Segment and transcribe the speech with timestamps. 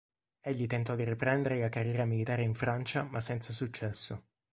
[0.39, 4.23] Egli tentò di riprendere la carriera militare in Francia ma senza successo.